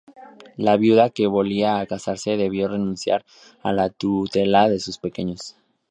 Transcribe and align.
La 0.57 0.77
viuda 0.77 1.11
que 1.11 1.27
volvía 1.27 1.77
a 1.79 1.85
casarse 1.85 2.31
debía 2.35 2.67
renunciar 2.67 3.23
a 3.61 3.71
la 3.71 3.91
tutela 3.91 4.67
de 4.67 4.79
sus 4.79 4.97
pequeños. 4.97 5.55